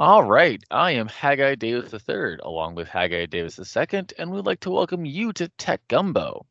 [0.00, 4.60] All right, I am Haggai Davis III, along with Haggai Davis II, and we'd like
[4.60, 6.46] to welcome you to Tech Gumbo.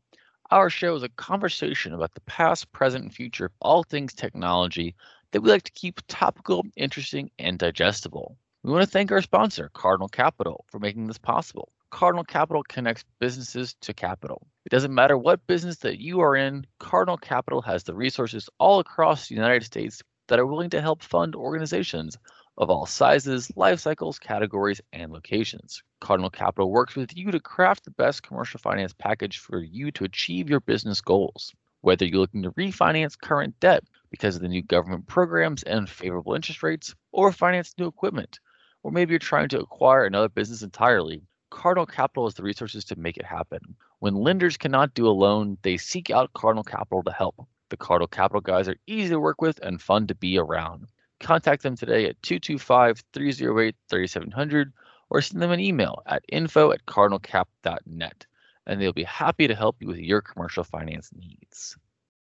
[0.52, 4.93] Our show is a conversation about the past, present, and future of all things technology
[5.31, 8.38] that we like to keep topical, interesting, and digestible.
[8.62, 11.70] We want to thank our sponsor, Cardinal Capital, for making this possible.
[11.89, 14.45] Cardinal Capital connects businesses to capital.
[14.66, 18.80] It doesn't matter what business that you are in, Cardinal Capital has the resources all
[18.80, 22.16] across the United States that are willing to help fund organizations
[22.59, 25.81] of all sizes, life cycles, categories, and locations.
[26.02, 30.04] Cardinal Capital works with you to craft the best commercial finance package for you to
[30.04, 31.55] achieve your business goals.
[31.81, 36.36] Whether you're looking to refinance current debt because of the new government programs and favorable
[36.36, 38.41] interest rates, or finance new equipment,
[38.84, 42.98] or maybe you're trying to acquire another business entirely, Cardinal Capital has the resources to
[42.98, 43.59] make it happen.
[44.00, 47.48] When lenders cannot do a loan, they seek out Cardinal Capital to help.
[47.70, 50.88] The Cardinal Capital guys are easy to work with and fun to be around.
[51.20, 54.73] Contact them today at 225 308 3700
[55.09, 58.26] or send them an email at info at cardinalcap.net
[58.67, 61.76] and they'll be happy to help you with your commercial finance needs.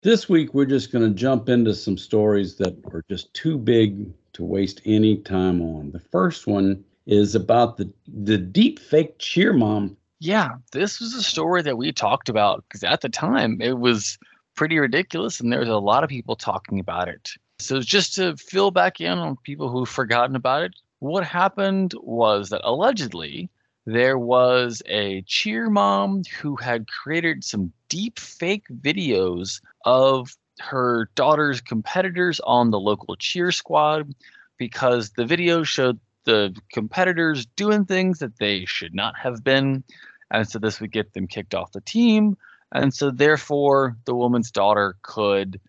[0.01, 4.11] This week, we're just going to jump into some stories that are just too big
[4.33, 5.91] to waste any time on.
[5.91, 9.95] The first one is about the the deep fake cheer mom.
[10.19, 14.17] Yeah, this was a story that we talked about because at the time it was
[14.55, 17.31] pretty ridiculous and there was a lot of people talking about it.
[17.61, 22.49] So just to fill back in on people who've forgotten about it, what happened was
[22.49, 23.49] that allegedly
[23.85, 31.61] there was a cheer mom who had created some deep fake videos of her daughter's
[31.61, 34.13] competitors on the local cheer squad
[34.57, 39.83] because the video showed the competitors doing things that they should not have been.
[40.29, 42.37] And so this would get them kicked off the team.
[42.71, 45.59] And so therefore, the woman's daughter could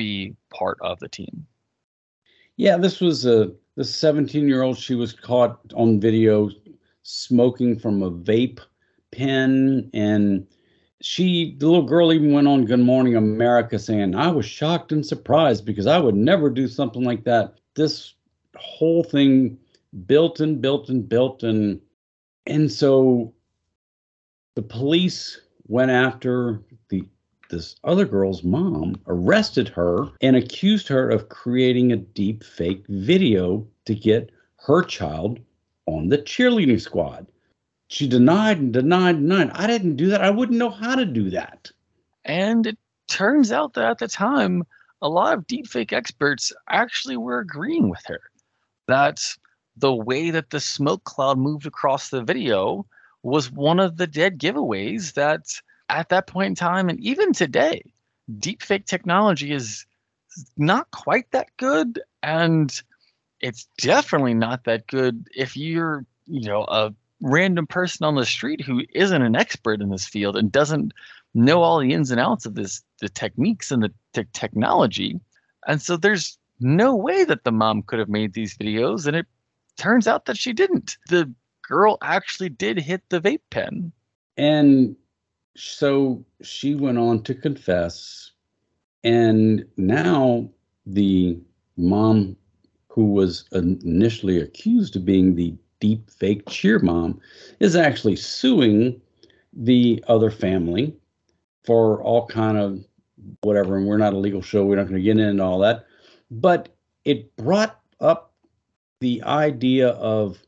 [0.00, 1.46] be part of the team.
[2.56, 4.78] Yeah, this was a the 17 year old.
[4.78, 6.50] She was caught on video
[7.02, 8.60] smoking from a vape
[9.12, 10.46] pen and
[11.02, 15.04] she the little girl even went on good morning america saying i was shocked and
[15.04, 18.14] surprised because i would never do something like that this
[18.54, 19.58] whole thing
[20.06, 21.80] built and built and built and
[22.46, 23.32] and so
[24.54, 27.02] the police went after the
[27.50, 33.66] this other girl's mom arrested her and accused her of creating a deep fake video
[33.84, 34.30] to get
[34.66, 35.38] her child
[35.86, 37.26] on the cheerleading squad.
[37.88, 39.50] She denied and denied and denied.
[39.54, 40.22] I didn't do that.
[40.22, 41.70] I wouldn't know how to do that.
[42.24, 42.78] And it
[43.08, 44.64] turns out that at the time,
[45.02, 48.20] a lot of deepfake experts actually were agreeing with her
[48.86, 49.20] that
[49.76, 52.86] the way that the smoke cloud moved across the video
[53.22, 55.46] was one of the dead giveaways that
[55.90, 57.82] at that point in time and even today
[58.38, 59.86] deepfake technology is
[60.56, 62.82] not quite that good and
[63.40, 68.60] it's definitely not that good if you're you know a random person on the street
[68.60, 70.92] who isn't an expert in this field and doesn't
[71.34, 75.20] know all the ins and outs of this the techniques and the te- technology
[75.66, 79.26] and so there's no way that the mom could have made these videos and it
[79.76, 80.98] turns out that she didn't.
[81.08, 83.92] The girl actually did hit the vape pen.
[84.36, 84.96] And
[85.56, 88.32] so she went on to confess.
[89.04, 90.48] And now
[90.86, 91.38] the
[91.76, 92.36] mom
[92.88, 97.20] who was initially accused of being the deep fake cheer mom
[97.60, 99.00] is actually suing
[99.52, 100.94] the other family
[101.64, 102.84] for all kind of
[103.42, 105.86] whatever and we're not a legal show we're not going to get into all that
[106.30, 106.74] but
[107.04, 108.32] it brought up
[109.00, 110.38] the idea of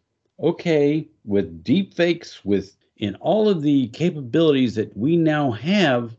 [0.42, 6.14] okay, with deep fakes, with in all of the capabilities that we now have,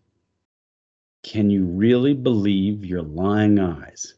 [1.23, 4.15] can you really believe your lying eyes?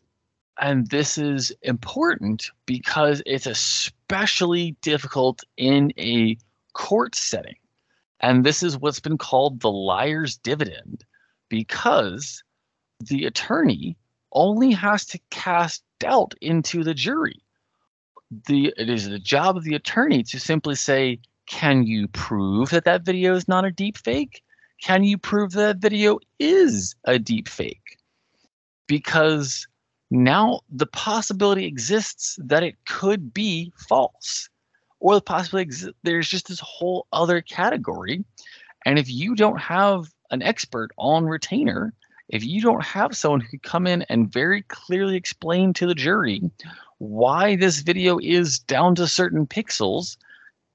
[0.60, 6.38] And this is important because it's especially difficult in a
[6.74, 7.58] court setting.
[8.22, 11.04] And this is what's been called the liar's dividend
[11.50, 12.42] because
[13.02, 13.98] the attorney
[14.32, 17.42] only has to cast doubt into the jury
[18.48, 22.86] the it is the job of the attorney to simply say, can you prove that
[22.86, 24.44] that video is not a deep fake?
[24.82, 27.98] Can you prove that video is a deep fake?
[28.88, 29.68] Because
[30.12, 34.50] now the possibility exists that it could be false,
[35.00, 38.24] or the possibility exi- there's just this whole other category.
[38.86, 41.94] And if you don't have an expert on retainer,
[42.30, 45.96] if you don't have someone who could come in and very clearly explain to the
[45.96, 46.42] jury
[46.98, 50.18] why this video is down to certain pixels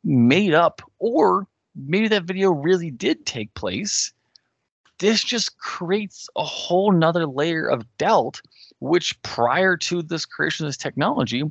[0.04, 4.12] made up or maybe that video really did take place
[4.98, 8.40] this just creates a whole nother layer of doubt
[8.80, 11.42] which prior to this creation of this technology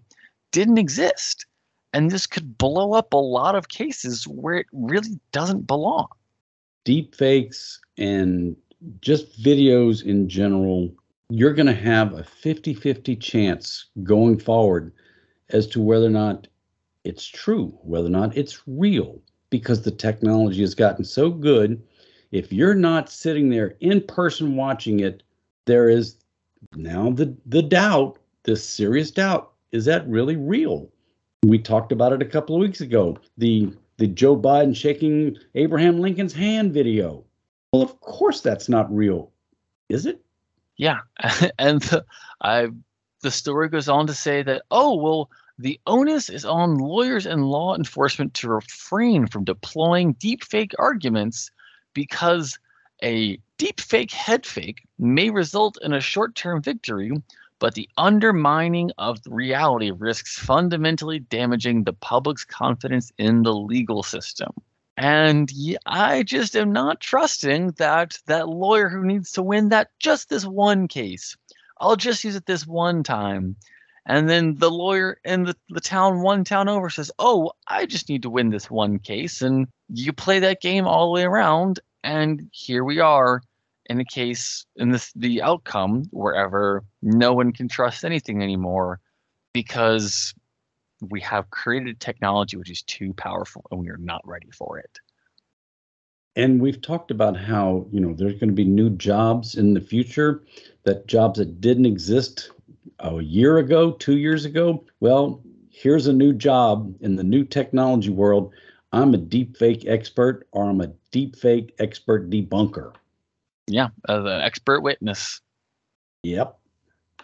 [0.52, 1.46] didn't exist
[1.94, 6.08] And this could blow up a lot of cases where it really doesn't belong.
[6.86, 8.56] Deep fakes and
[9.02, 10.92] just videos in general,
[11.30, 14.94] you're going to have a 50 50 chance going forward
[15.50, 16.48] as to whether or not
[17.04, 21.82] it's true, whether or not it's real, because the technology has gotten so good.
[22.32, 25.24] If you're not sitting there in person watching it,
[25.66, 26.18] there is
[26.76, 30.90] now the, the doubt, this serious doubt, is that really real?
[31.44, 33.18] We talked about it a couple of weeks ago.
[33.38, 37.24] The the Joe Biden shaking Abraham Lincoln's hand video.
[37.72, 39.32] Well, of course that's not real,
[39.90, 40.22] is it?
[40.78, 41.00] Yeah,
[41.60, 42.06] and the,
[42.42, 42.70] I
[43.22, 45.30] the story goes on to say that oh well,
[45.60, 51.52] the onus is on lawyers and law enforcement to refrain from deploying deepfake arguments
[51.94, 52.58] because
[53.04, 57.12] a deepfake headfake may result in a short-term victory,
[57.60, 64.54] but the undermining of reality risks fundamentally damaging the public's confidence in the legal system.
[64.96, 65.52] And
[65.86, 70.46] I just am not trusting that that lawyer who needs to win that just this
[70.46, 71.36] one case.
[71.82, 73.58] I'll just use it this one time.
[74.10, 78.10] And then the lawyer in the, the town one town over says, Oh, I just
[78.10, 79.44] need to win this one case.
[79.44, 81.80] And you play that game all the way around.
[82.04, 83.44] And here we are
[83.86, 89.00] in a case in this the outcome wherever no one can trust anything anymore
[89.54, 90.34] because
[91.02, 95.00] we have created technology which is too powerful and we are not ready for it.
[96.36, 99.82] And we've talked about how, you know, there's going to be new jobs in the
[99.82, 100.44] future,
[100.84, 102.52] that jobs that didn't exist
[103.00, 104.84] a year ago, two years ago.
[105.00, 108.54] Well, here's a new job in the new technology world.
[108.92, 112.94] I'm a deepfake expert or I'm a deepfake expert debunker.
[113.68, 115.42] Yeah, uh, the expert witness.
[116.24, 116.58] Yep.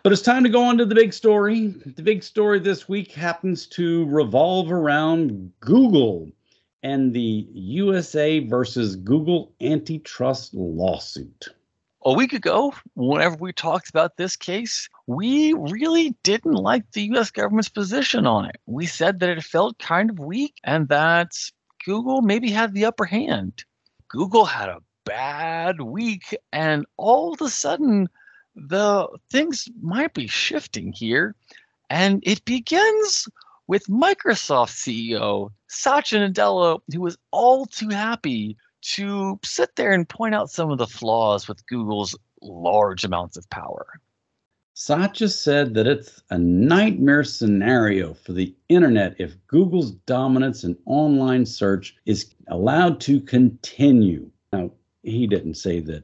[0.03, 1.67] But it's time to go on to the big story.
[1.67, 6.31] The big story this week happens to revolve around Google
[6.83, 11.47] and the USA versus Google antitrust lawsuit.
[12.07, 17.31] A week ago, whenever we talked about this case, we really didn't like the US
[17.31, 18.57] government's position on it.
[18.67, 21.31] We said that it felt kind of weak and that
[21.83, 23.65] Google maybe had the upper hand.
[24.07, 28.07] Google had a bad week, and all of a sudden,
[28.55, 31.35] the things might be shifting here.
[31.89, 33.27] And it begins
[33.65, 38.57] with Microsoft CEO Satya Nadella, who was all too happy
[38.93, 43.49] to sit there and point out some of the flaws with Google's large amounts of
[43.49, 43.87] power.
[44.77, 51.45] Satya said that it's a nightmare scenario for the internet if Google's dominance in online
[51.45, 54.29] search is allowed to continue.
[54.51, 54.71] Now,
[55.03, 56.03] he didn't say that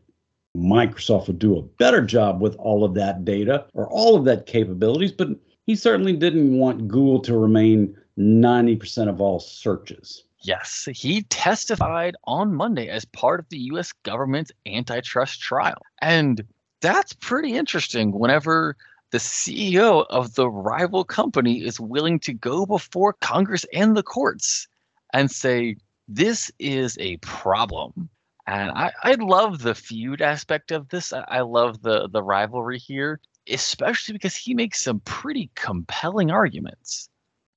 [0.55, 4.45] Microsoft would do a better job with all of that data or all of that
[4.45, 5.29] capabilities, but
[5.65, 10.23] he certainly didn't want Google to remain 90% of all searches.
[10.43, 15.81] Yes, he testified on Monday as part of the US government's antitrust trial.
[16.01, 16.43] And
[16.81, 18.75] that's pretty interesting whenever
[19.11, 24.67] the CEO of the rival company is willing to go before Congress and the courts
[25.13, 25.75] and say,
[26.07, 28.09] this is a problem.
[28.47, 31.13] And I, I love the feud aspect of this.
[31.13, 33.19] I, I love the the rivalry here,
[33.49, 37.09] especially because he makes some pretty compelling arguments.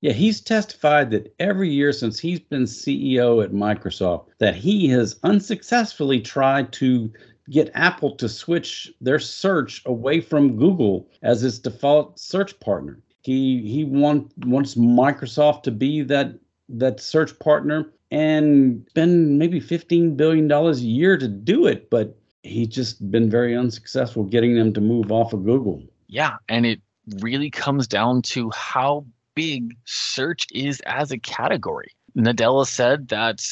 [0.04, 5.18] Yeah, he's testified that every year since he's been CEO at Microsoft, that he has
[5.22, 7.10] unsuccessfully tried to
[7.48, 13.00] get Apple to switch their search away from Google as its default search partner.
[13.22, 16.34] He he want, wants Microsoft to be that
[16.68, 21.88] that search partner and spend maybe $15 billion a year to do it.
[21.88, 25.82] But he's just been very unsuccessful getting them to move off of Google.
[26.08, 26.36] Yeah.
[26.50, 26.82] And it
[27.20, 31.90] really comes down to how big search is as a category.
[32.16, 33.42] Nadella said that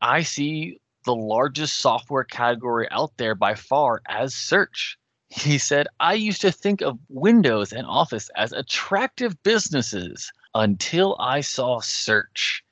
[0.00, 4.98] I see the largest software category out there by far as search.
[5.28, 11.40] He said, I used to think of Windows and Office as attractive businesses until I
[11.40, 12.64] saw search.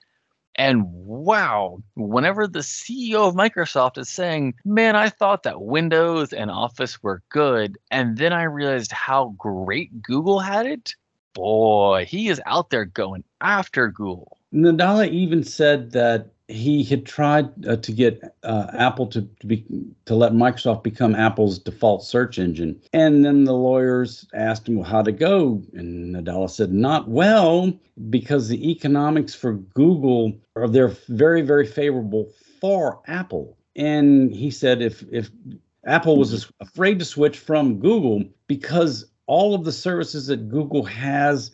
[0.56, 6.50] And wow, whenever the CEO of Microsoft is saying, man, I thought that Windows and
[6.50, 10.96] Office were good, and then I realized how great Google had it,
[11.38, 14.38] boy, he is out there going after Google.
[14.52, 19.64] Nadella even said that he had tried uh, to get uh, Apple to, to be
[20.06, 25.02] to let Microsoft become Apple's default search engine, and then the lawyers asked him how
[25.02, 27.72] to go, and Nadella said not well
[28.10, 34.82] because the economics for Google are they're very very favorable for Apple, and he said
[34.82, 35.30] if if
[35.84, 41.52] Apple was afraid to switch from Google because all of the services that Google has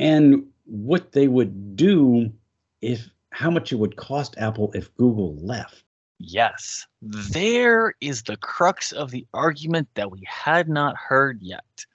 [0.00, 2.32] and what they would do
[2.80, 5.84] if how much it would cost Apple if Google left.
[6.18, 11.86] Yes, there is the crux of the argument that we had not heard yet.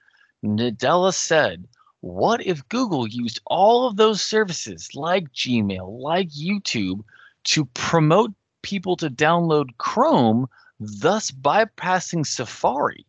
[0.44, 1.66] Nadella said,
[2.00, 7.02] What if Google used all of those services like Gmail, like YouTube,
[7.44, 10.48] to promote people to download Chrome,
[10.80, 13.06] thus bypassing Safari?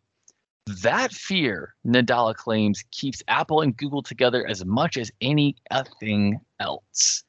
[0.82, 7.24] That fear, Nadella claims, keeps Apple and Google together as much as anything else.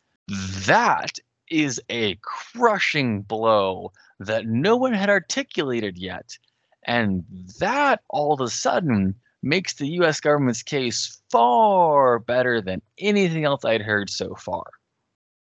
[0.65, 1.19] That
[1.49, 6.37] is a crushing blow that no one had articulated yet.
[6.83, 7.23] And
[7.59, 13.63] that all of a sudden makes the US government's case far better than anything else
[13.63, 14.65] I'd heard so far.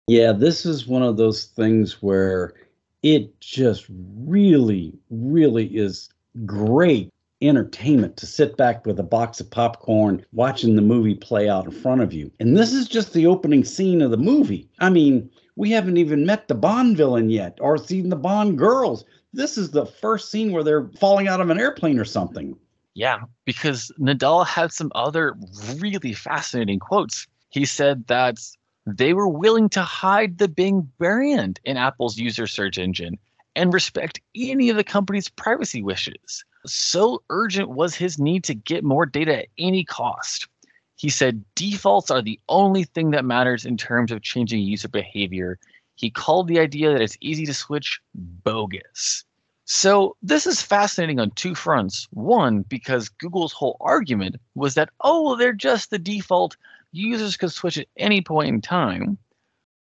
[0.08, 2.54] Yeah, this is one of those things where
[3.02, 6.08] it just really, really is
[6.46, 7.12] great
[7.48, 11.70] entertainment to sit back with a box of popcorn watching the movie play out in
[11.70, 12.30] front of you.
[12.40, 14.68] And this is just the opening scene of the movie.
[14.78, 19.04] I mean, we haven't even met the Bond villain yet or seen the Bond girls.
[19.32, 22.56] This is the first scene where they're falling out of an airplane or something.
[22.94, 25.34] Yeah, because Nadella had some other
[25.76, 27.26] really fascinating quotes.
[27.48, 28.38] He said that
[28.86, 33.18] they were willing to hide the Bing brand in Apple's user search engine
[33.54, 36.44] and respect any of the company's privacy wishes.
[36.66, 40.48] So urgent was his need to get more data at any cost.
[40.96, 45.58] He said defaults are the only thing that matters in terms of changing user behavior.
[45.96, 49.24] He called the idea that it's easy to switch bogus.
[49.64, 52.08] So, this is fascinating on two fronts.
[52.10, 56.56] One, because Google's whole argument was that, oh, they're just the default,
[56.92, 59.18] users could switch at any point in time,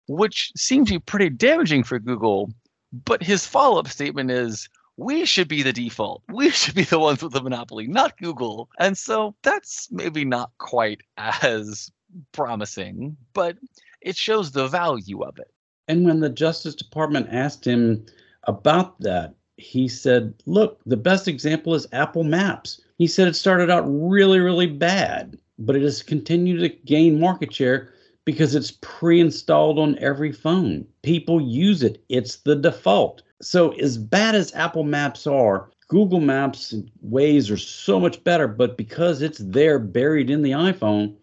[0.09, 2.51] which seems to be pretty damaging for Google.
[2.93, 6.23] But his follow up statement is, we should be the default.
[6.29, 8.69] We should be the ones with the monopoly, not Google.
[8.79, 11.91] And so that's maybe not quite as
[12.33, 13.57] promising, but
[14.01, 15.53] it shows the value of it.
[15.87, 18.05] And when the Justice Department asked him
[18.45, 22.81] about that, he said, Look, the best example is Apple Maps.
[22.97, 27.53] He said it started out really, really bad, but it has continued to gain market
[27.53, 27.93] share
[28.29, 30.87] because it's pre installed on every phone.
[31.01, 33.23] People use it, it's the default.
[33.41, 38.47] So, as bad as Apple Maps are, Google Maps and Waze are so much better,
[38.47, 41.15] but because it's there buried in the iPhone,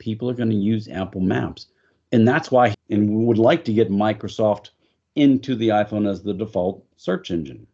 [0.00, 1.66] people are going to use Apple Maps.
[2.12, 4.68] And that's why, and we would like to get Microsoft
[5.16, 7.66] into the iPhone as the default search engine.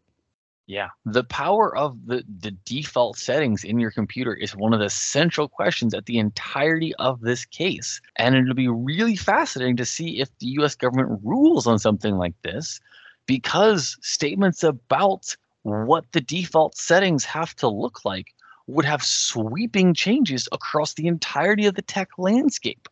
[0.68, 4.90] Yeah, the power of the, the default settings in your computer is one of the
[4.90, 8.00] central questions at the entirety of this case.
[8.16, 12.34] And it'll be really fascinating to see if the US government rules on something like
[12.42, 12.80] this
[13.26, 18.34] because statements about what the default settings have to look like
[18.66, 22.88] would have sweeping changes across the entirety of the tech landscape.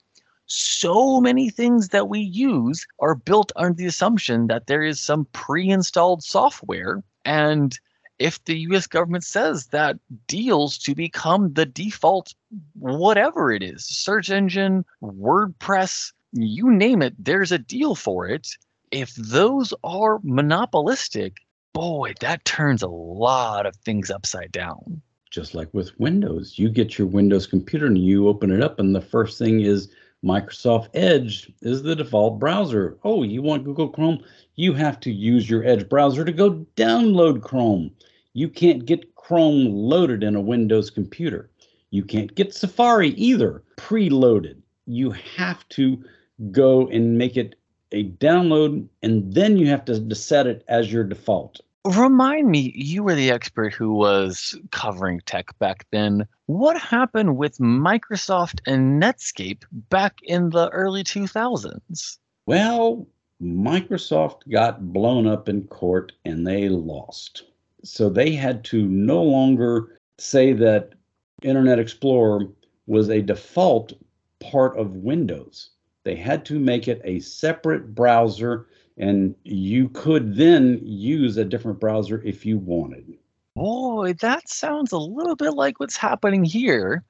[0.47, 5.25] So many things that we use are built under the assumption that there is some
[5.33, 7.03] pre installed software.
[7.25, 7.79] And
[8.19, 12.35] if the US government says that deals to become the default,
[12.75, 18.49] whatever it is, search engine, WordPress, you name it, there's a deal for it
[18.95, 21.39] if those are monopolistic,
[21.73, 25.03] boy, that turns a lot of things upside down.
[25.31, 28.95] Just like with Windows, you get your Windows computer and you open it up, and
[28.95, 29.91] the first thing is
[30.25, 32.97] Microsoft Edge is the default browser.
[33.05, 34.25] Oh, you want Google Chrome?
[34.57, 37.91] You have to use your Edge browser to go download Chrome.
[38.33, 41.51] You can't get Chrome loaded in a Windows computer.
[41.91, 44.57] You can't get Safari either preloaded.
[44.87, 46.03] You have to
[46.51, 47.55] go and make it
[47.93, 51.61] a download, and then you have to set it as your default.
[51.85, 56.27] Remind me, you were the expert who was covering tech back then.
[56.47, 62.17] What happened with Microsoft and Netscape back in the early 2000s?
[62.47, 63.07] Well,
[63.43, 67.45] Microsoft got blown up in court and they lost.
[67.83, 70.95] So they had to no longer say that
[71.43, 72.49] Internet Explorer
[72.87, 73.93] was a default
[74.41, 75.71] part of Windows.
[76.05, 81.81] They had to make it a separate browser, and you could then use a different
[81.81, 83.19] browser if you wanted.
[83.57, 87.05] Boy, that sounds a little bit like what's happening here.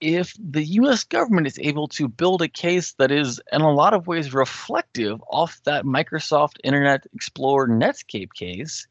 [0.00, 3.94] If the US government is able to build a case that is, in a lot
[3.94, 8.86] of ways, reflective of that Microsoft Internet Explorer Netscape case,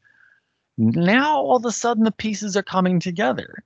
[0.76, 3.62] now all of a sudden the pieces are coming together.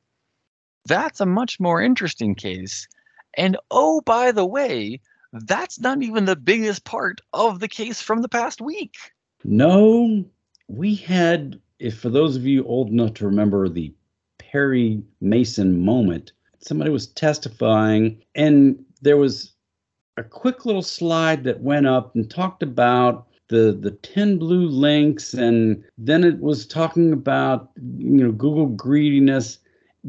[0.86, 2.88] That's a much more interesting case.
[3.34, 5.00] And oh, by the way,
[5.32, 8.96] that's not even the biggest part of the case from the past week.
[9.44, 10.24] No,
[10.68, 13.92] we had, if for those of you old enough to remember the
[14.38, 19.52] Perry Mason moment, somebody was testifying and there was
[20.16, 25.32] a quick little slide that went up and talked about the the 10 blue links
[25.32, 29.58] and then it was talking about you know Google greediness.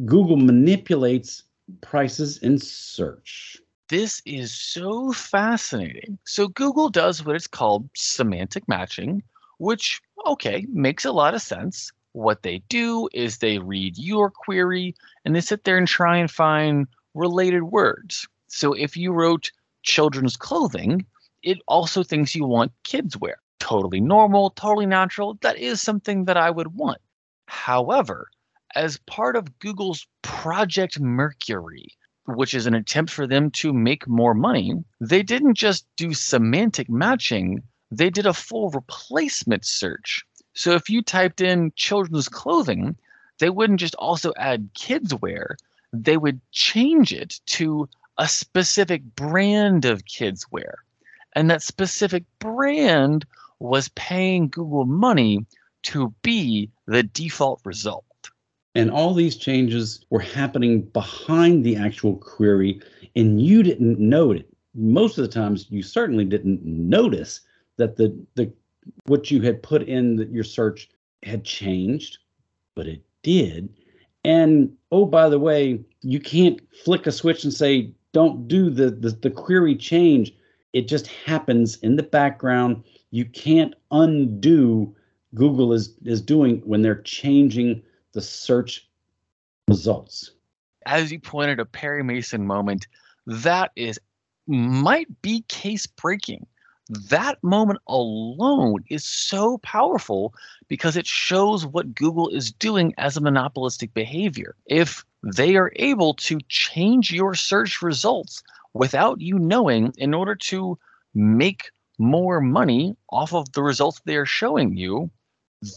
[0.06, 1.44] Google manipulates
[1.82, 3.58] prices in search.
[3.89, 6.19] This is so fascinating.
[6.24, 9.24] So Google does what it's called semantic matching,
[9.58, 11.91] which okay, makes a lot of sense.
[12.12, 16.29] What they do is they read your query and they sit there and try and
[16.29, 18.27] find related words.
[18.48, 21.05] So if you wrote children's clothing,
[21.41, 23.38] it also thinks you want kids wear.
[23.60, 25.39] Totally normal, totally natural.
[25.41, 27.01] That is something that I would want.
[27.48, 28.29] However,
[28.75, 31.88] as part of Google's Project Mercury,
[32.36, 36.90] which is an attempt for them to make more money, they didn't just do semantic
[36.90, 40.24] matching, they did a full replacement search.
[40.54, 42.96] So if you typed in children's clothing,
[43.40, 45.58] they wouldn't just also add kids wear,
[45.94, 50.84] they would change it to a specific brand of kids wear.
[51.34, 53.26] And that specific brand
[53.60, 55.46] was paying Google money
[55.84, 58.06] to be the default result.
[58.76, 62.82] And all these changes were happening behind the actual query,
[63.16, 64.48] and you didn't know it.
[64.76, 67.42] Most of the times, you certainly didn't notice
[67.78, 68.52] that the, the
[69.06, 70.90] what you had put in the, your search
[71.24, 72.20] had changed,
[72.76, 73.70] but it did.
[74.24, 78.92] And oh, by the way, you can't flick a switch and say don't do the,
[78.92, 80.34] the, the query change.
[80.74, 82.84] It just happens in the background.
[83.12, 84.96] You can't undo
[85.36, 88.88] Google is is doing when they're changing the search
[89.68, 90.32] results.
[90.86, 92.88] As you pointed a Perry Mason moment,
[93.25, 94.00] that is
[94.48, 96.48] might be case breaking.
[96.89, 100.34] That moment alone is so powerful
[100.68, 104.56] because it shows what Google is doing as a monopolistic behavior.
[104.65, 108.41] If they are able to change your search results
[108.74, 110.80] without you knowing in order to
[111.13, 111.69] make
[112.00, 115.12] more money off of the results they are showing you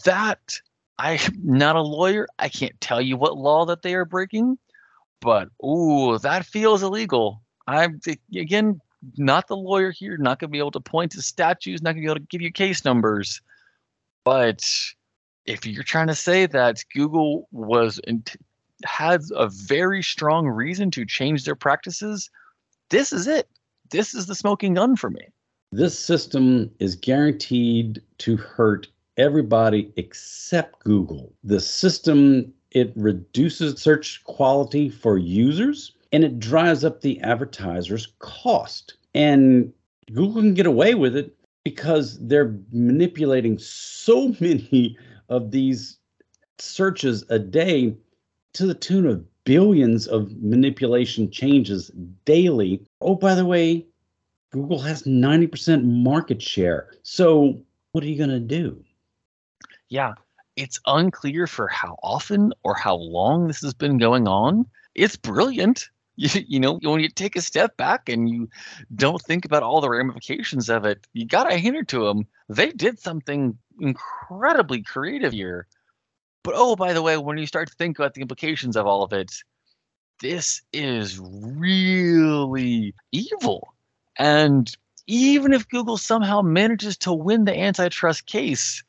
[0.05, 0.61] that
[1.03, 4.57] i'm not a lawyer i can't tell you what law that they are breaking
[5.21, 7.99] but ooh that feels illegal i'm
[8.35, 8.79] again
[9.17, 12.03] not the lawyer here not going to be able to point to statutes not going
[12.03, 13.41] to be able to give you case numbers
[14.23, 14.65] but
[15.45, 17.99] if you're trying to say that google was
[18.85, 22.29] had a very strong reason to change their practices,
[22.89, 23.47] this is it.
[23.91, 25.27] This is the smoking gun for me.
[25.71, 31.33] This system is guaranteed to hurt everybody except Google.
[31.43, 38.95] The system it reduces search quality for users and it drives up the advertiser's cost.
[39.13, 39.71] And
[40.11, 44.97] Google can get away with it because they're manipulating so many
[45.29, 45.97] of these
[46.59, 47.95] searches a day
[48.53, 51.91] to the tune of billions of manipulation changes
[52.25, 52.81] daily.
[53.01, 53.85] Oh, by the way,
[54.51, 56.91] Google has 90% market share.
[57.01, 57.59] So,
[57.91, 58.83] what are you going to do?
[59.93, 60.13] Yeah,
[60.55, 64.65] it's unclear for how often or how long this has been going on.
[64.95, 65.89] It's brilliant.
[66.15, 68.47] You, you know, when you take a step back and you
[68.93, 72.27] don't think about all the ramifications of it, you got to hand it to them.
[72.49, 75.67] They did something incredibly creative here
[76.43, 79.03] but oh, by the way, when you start to think about the implications of all
[79.03, 79.31] of it,
[80.21, 83.73] this is really evil.
[84.17, 84.71] And
[85.07, 88.83] even if Google somehow manages to win the antitrust case,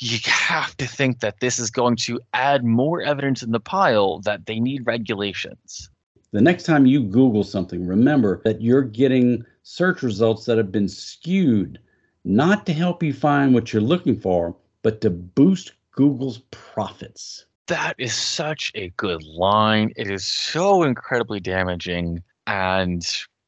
[0.00, 4.20] you have to think that this is going to add more evidence in the pile
[4.20, 5.90] that they need regulations.
[6.32, 10.88] The next time you Google something, remember that you're getting search results that have been
[10.88, 11.78] skewed,
[12.24, 17.46] not to help you find what you're looking for, but to boost Google's profits.
[17.68, 19.92] That is such a good line.
[19.96, 22.22] It is so incredibly damaging.
[22.46, 23.06] And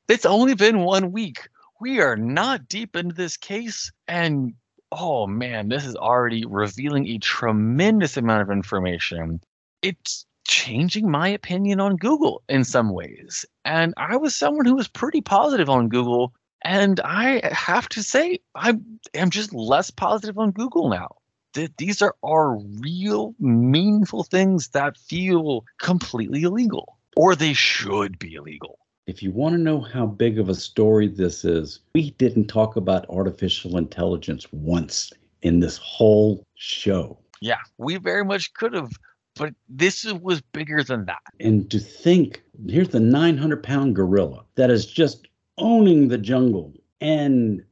[0.09, 1.49] it's only been one week.
[1.81, 3.93] We are not deep into this case.
[4.09, 4.55] And
[4.93, 9.41] oh man, this is already revealing a tremendous amount of information.
[9.83, 13.45] It's changing my opinion on Google in some ways.
[13.65, 16.33] And I was someone who was pretty positive on Google.
[16.63, 18.75] And I have to say, I
[19.15, 21.17] am just less positive on Google now
[21.57, 28.35] th- these are, are real, meaningful things that feel completely illegal, or they should be
[28.35, 28.79] illegal.
[29.07, 32.75] If you want to know how big of a story this is, we didn't talk
[32.75, 37.17] about artificial intelligence once in this whole show.
[37.41, 38.91] Yeah, we very much could have,
[39.37, 41.23] but this was bigger than that.
[41.39, 47.63] And to think, here's the 900 pound gorilla that is just owning the jungle, and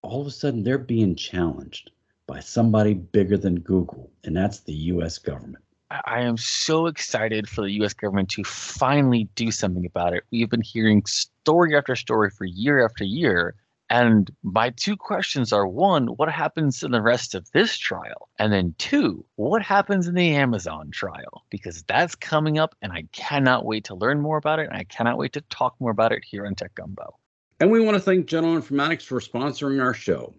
[0.00, 1.90] all of a sudden they're being challenged
[2.26, 5.62] by somebody bigger than Google, and that's the US government.
[5.90, 10.24] I am so excited for the US government to finally do something about it.
[10.30, 13.56] We've been hearing story after story for year after year.
[13.92, 18.28] And my two questions are one, what happens in the rest of this trial?
[18.38, 21.44] And then two, what happens in the Amazon trial?
[21.50, 24.68] Because that's coming up and I cannot wait to learn more about it.
[24.68, 27.18] And I cannot wait to talk more about it here on Tech Gumbo.
[27.58, 30.34] And we want to thank General Informatics for sponsoring our show.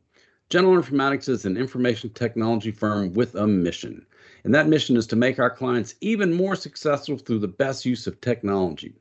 [0.49, 4.05] General Informatics is an information technology firm with a mission.
[4.43, 8.07] And that mission is to make our clients even more successful through the best use
[8.07, 8.95] of technology.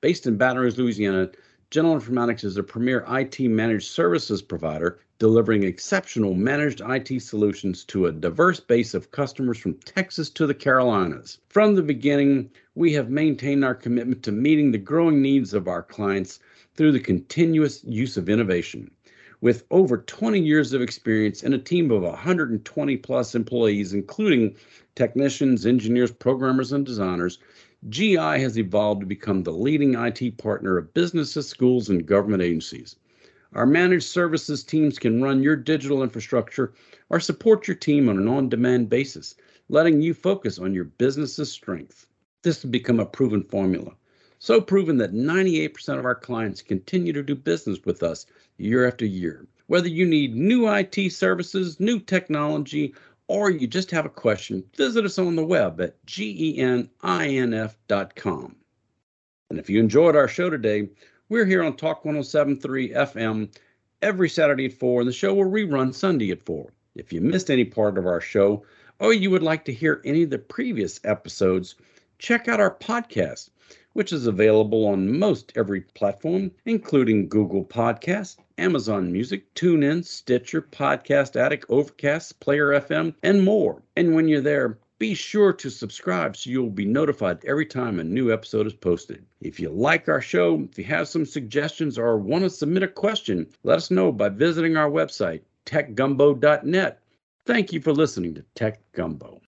[0.00, 1.30] Based in Baton Rouge, Louisiana,
[1.70, 8.06] General Informatics is a premier IT managed services provider delivering exceptional managed IT solutions to
[8.06, 11.38] a diverse base of customers from Texas to the Carolinas.
[11.50, 15.82] From the beginning, we have maintained our commitment to meeting the growing needs of our
[15.82, 16.40] clients
[16.74, 18.90] through the continuous use of innovation.
[19.42, 24.54] With over 20 years of experience and a team of 120 plus employees, including
[24.94, 27.38] technicians, engineers, programmers, and designers,
[27.88, 32.96] GI has evolved to become the leading IT partner of businesses, schools, and government agencies.
[33.54, 36.74] Our managed services teams can run your digital infrastructure
[37.08, 39.34] or support your team on an on demand basis,
[39.70, 42.06] letting you focus on your business's strength.
[42.42, 43.96] This has become a proven formula.
[44.38, 48.26] So proven that 98% of our clients continue to do business with us
[48.60, 49.46] year after year.
[49.66, 52.94] Whether you need new IT services, new technology,
[53.28, 56.96] or you just have a question, visit us on the web at geninf.com.
[59.50, 60.88] And if you enjoyed our show today,
[61.28, 63.54] we're here on Talk 1073 FM
[64.02, 66.72] every Saturday at 4, and the show will rerun Sunday at 4.
[66.96, 68.64] If you missed any part of our show,
[68.98, 71.76] or you would like to hear any of the previous episodes,
[72.18, 73.50] check out our podcast
[73.92, 81.34] which is available on most every platform, including Google Podcasts, Amazon Music, TuneIn, Stitcher, Podcast
[81.36, 83.82] Addict, Overcast, Player FM, and more.
[83.96, 88.04] And when you're there, be sure to subscribe so you'll be notified every time a
[88.04, 89.24] new episode is posted.
[89.40, 92.88] If you like our show, if you have some suggestions or want to submit a
[92.88, 97.00] question, let us know by visiting our website, techgumbo.net.
[97.46, 99.40] Thank you for listening to Tech Gumbo.